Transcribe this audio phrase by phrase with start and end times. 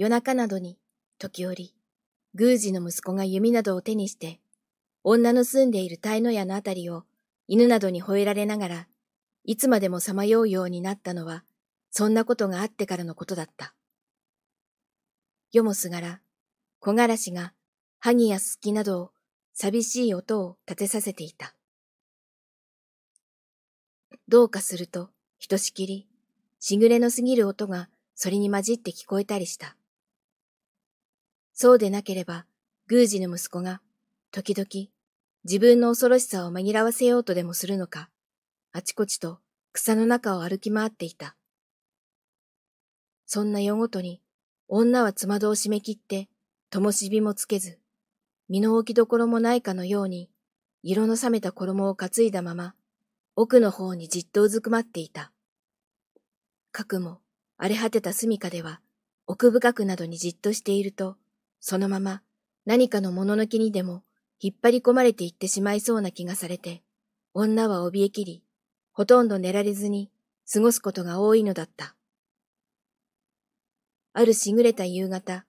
[0.00, 0.78] 夜中などに、
[1.18, 1.74] 時折、
[2.32, 4.40] 宮司の息子が弓などを手にして、
[5.04, 7.04] 女の住んでいる鯛の屋のあたりを
[7.48, 8.88] 犬などに吠えられながら、
[9.44, 11.44] いつまでもさまようようになったのは、
[11.90, 13.74] そんなことがあってからのことだった。
[15.52, 16.20] 夜もすがら、
[16.78, 17.52] 木枯らしが
[17.98, 19.10] 萩やすきなどを
[19.52, 21.54] 寂しい音を立てさせていた。
[24.28, 26.08] どうかすると、ひとしきり、
[26.58, 29.76] しぐれのすぎる音がそれに混じって聞こえたりした。
[31.62, 32.46] そうでなければ、
[32.90, 33.82] 宮司の息子が、
[34.32, 34.88] 時々、
[35.44, 38.08] 自分の恐ろしさを紛らわせようとでもするのか、
[38.72, 39.40] あちこちと
[39.74, 41.36] 草の中を歩き回っていた。
[43.26, 44.22] そんな夜ごとに、
[44.68, 46.30] 女はつまどを締め切って、
[46.70, 47.78] 灯火もつけず、
[48.48, 50.30] 身の置きどころもないかのように、
[50.82, 52.74] 色の冷めた衣を担いだまま、
[53.36, 55.30] 奥の方にじっとうずくまっていた。
[56.72, 57.20] かくも
[57.58, 58.80] 荒れ果てた住処では、
[59.26, 61.18] 奥深くなどにじっとしていると、
[61.60, 62.22] そのまま
[62.64, 64.02] 何かの物の気にでも
[64.40, 66.82] 引っ張り込まれていってしまいそうな気がされて、
[67.34, 68.42] 女は怯えきり、
[68.92, 70.10] ほとんど寝られずに
[70.50, 71.94] 過ごすことが多いのだった。
[74.12, 75.44] あるしぐれた夕方、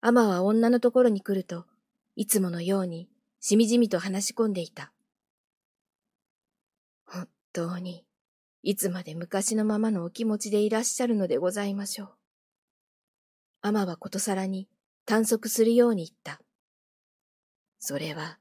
[0.00, 1.64] アマは女のところに来ると、
[2.16, 3.08] いつものように
[3.40, 4.92] しみじみと話し込んでいた。
[7.06, 8.04] 本当に、
[8.62, 12.08] いつまで昔のままのお気持ちでいらっしゃるのでございましょう。
[13.62, 14.68] アマはことさらに
[15.06, 16.40] 短足するように言った。
[17.78, 18.38] それは、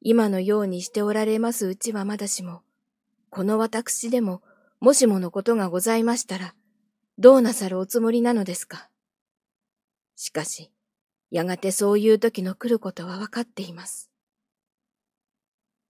[0.00, 2.62] 今のようにしておられますうちはまだしも、
[3.30, 4.42] この私でも、
[4.80, 6.54] もしものことがございましたら、
[7.18, 8.90] どうなさるおつもりなのですか？
[10.14, 10.70] しかし、
[11.30, 14.08] やがてそういう時の来ることはわかっています。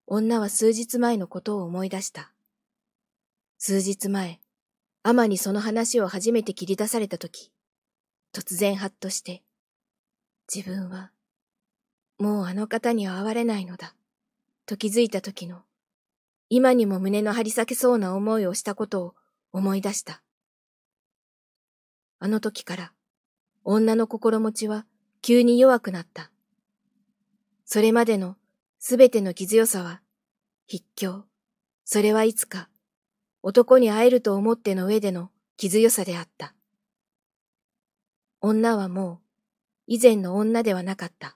[0.07, 2.33] 女は数日前のことを思い出した。
[3.59, 4.41] 数日前、
[5.03, 7.53] アマにその話を初めて切り出された時、
[8.33, 9.43] 突然ハッとして、
[10.53, 11.11] 自分は、
[12.19, 13.95] もうあの方には会われないのだ、
[14.65, 15.63] と気づいた時の、
[16.49, 19.15] 今にも胸の張り裂けそうな思いをしたことを
[19.53, 20.23] 思い出した。
[22.19, 22.93] あの時から、
[23.63, 24.87] 女の心持ちは
[25.21, 26.31] 急に弱くなった。
[27.67, 28.37] それまでの
[28.79, 30.01] すべての傷よさは、
[30.71, 31.25] 筆境、
[31.85, 32.71] それはいつか、
[33.43, 36.55] 男に会えると思っての上での傷よさであった。
[38.41, 39.28] 女はもう、
[39.91, 41.35] 以前の女ではなかった。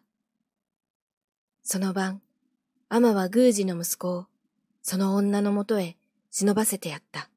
[1.63, 2.21] その晩、
[2.91, 4.27] アマは宮司の息子を、
[4.83, 5.97] その女のもとへ
[6.31, 7.31] 忍ばせてやった。